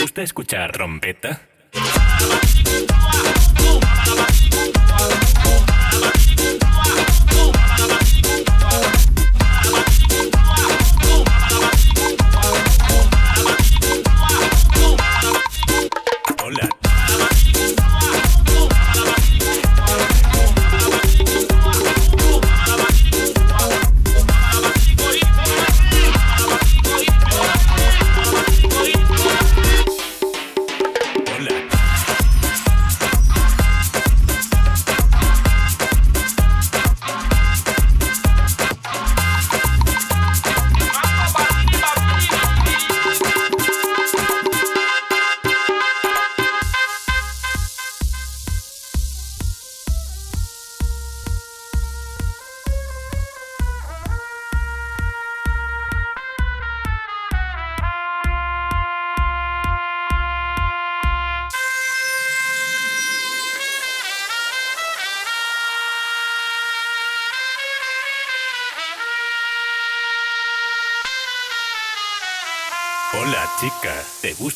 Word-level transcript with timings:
gusta 0.00 0.22
escuchar 0.22 0.72
trompeta? 0.72 1.40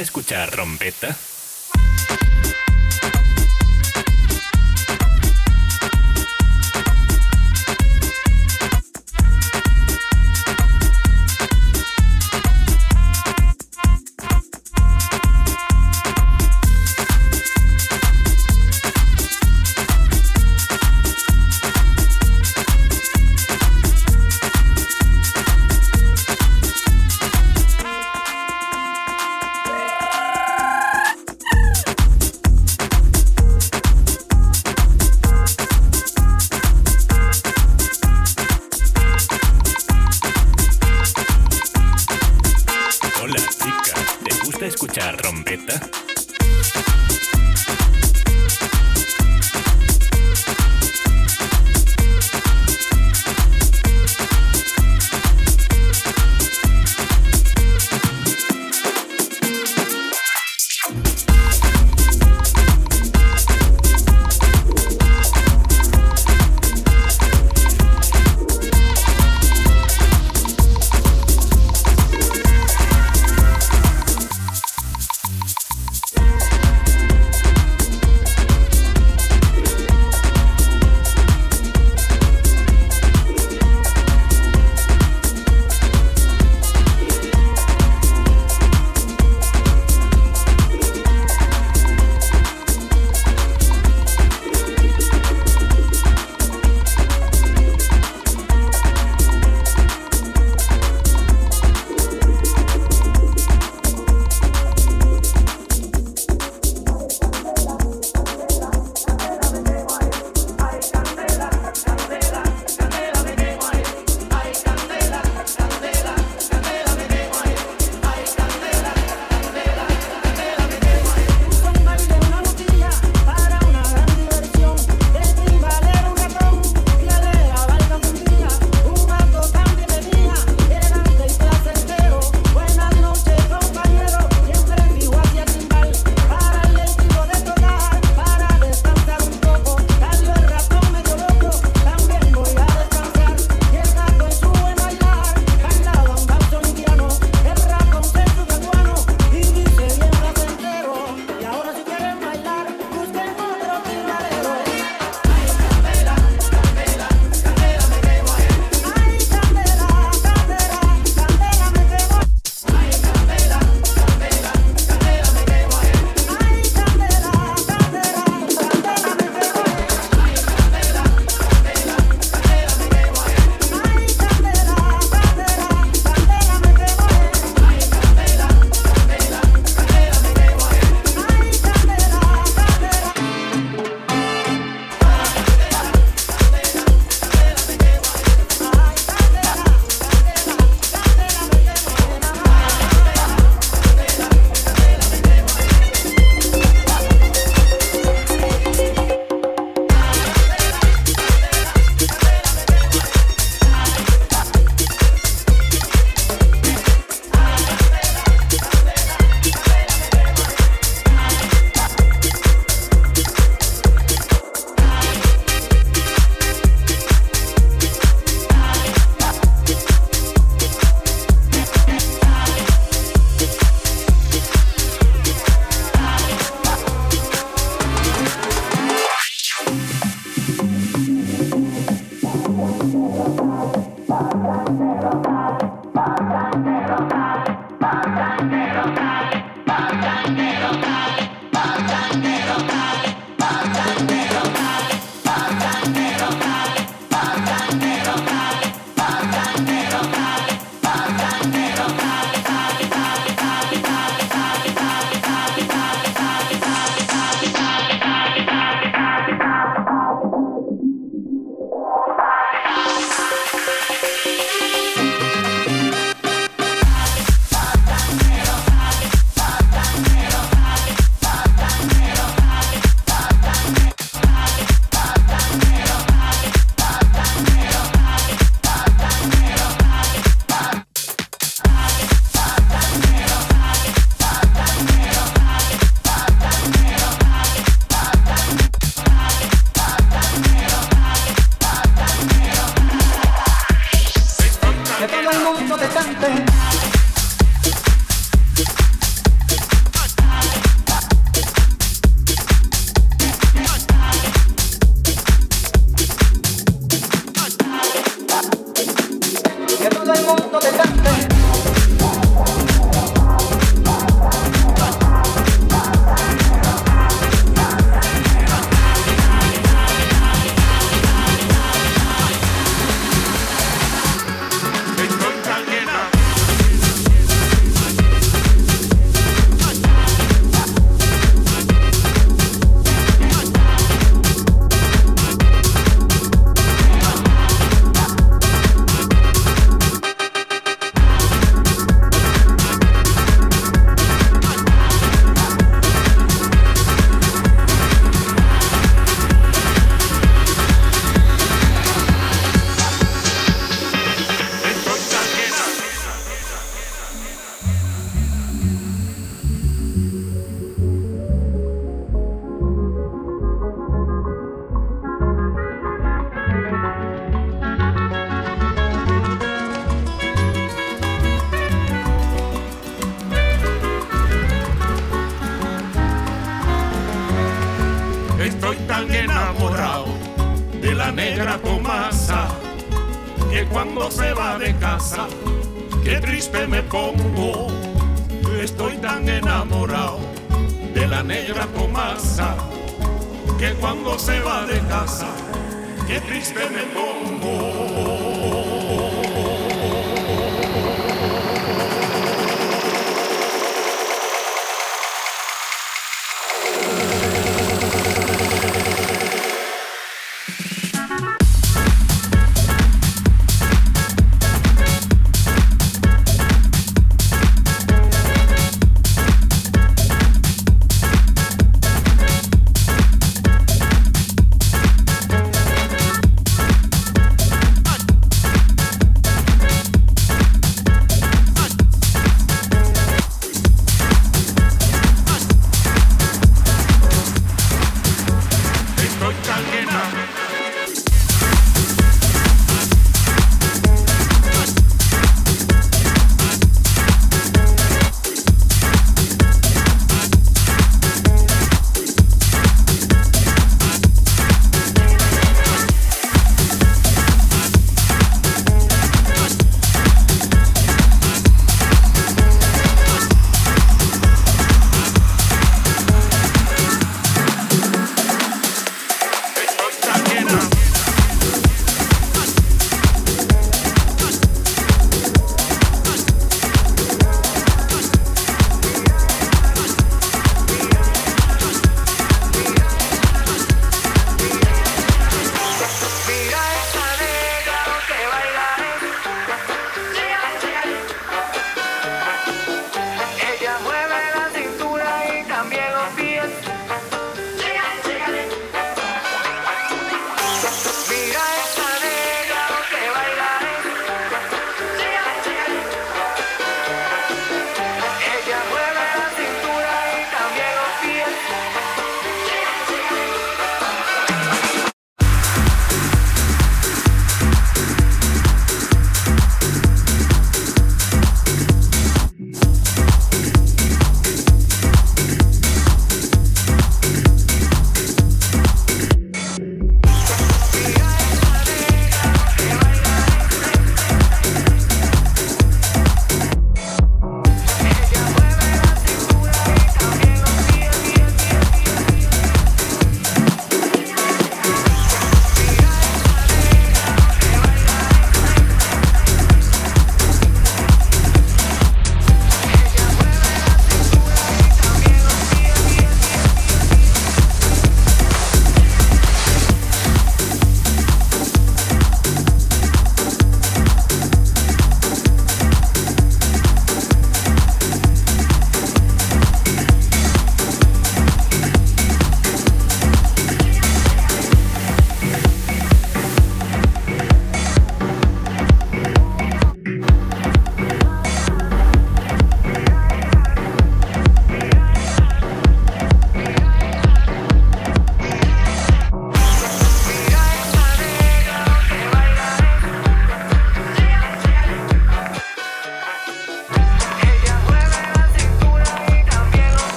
Escuchar 0.00 0.50
trompeta? 0.50 1.16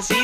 Así 0.00 0.14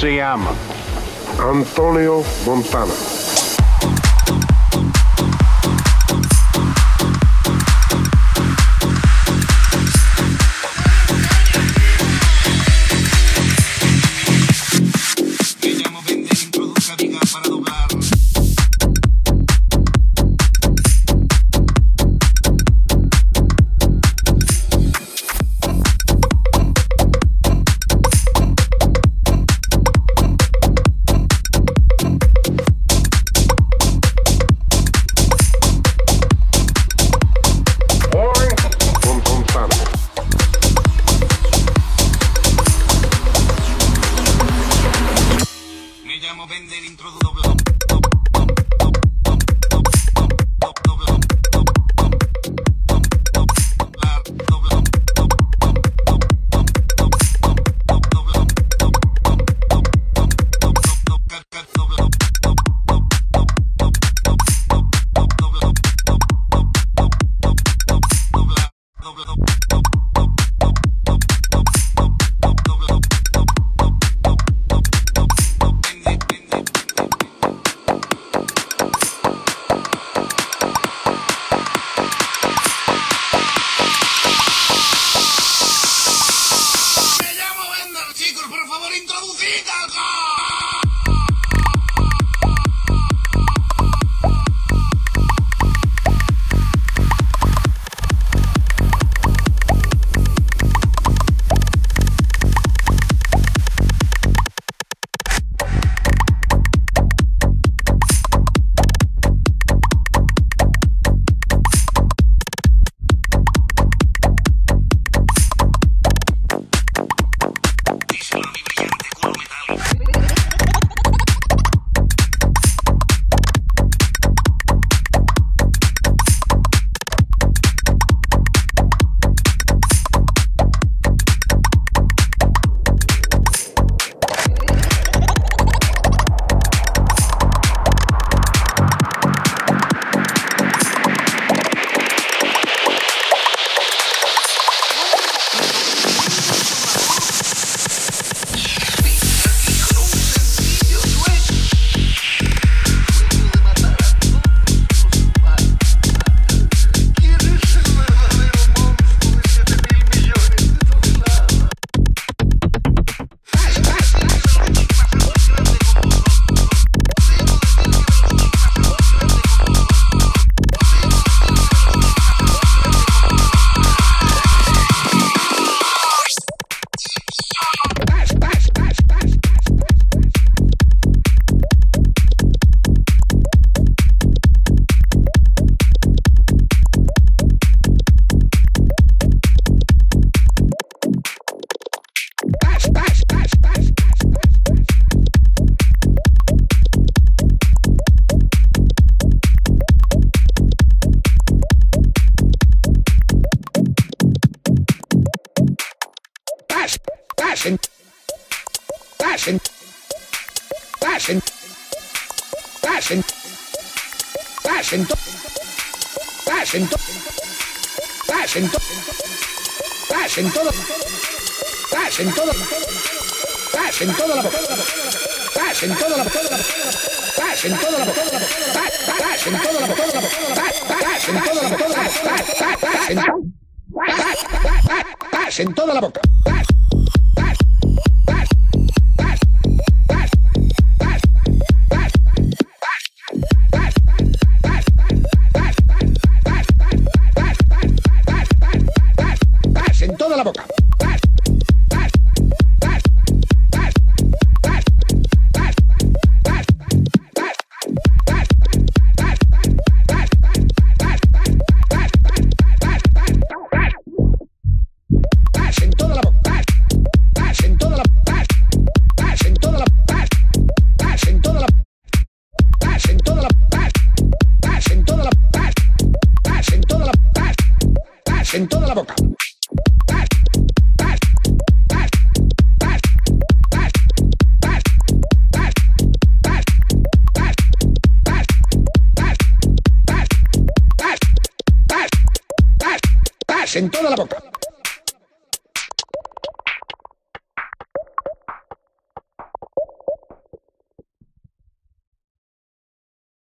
se? 0.00 0.22
Antonio 1.40 2.22
Montana. 2.46 3.17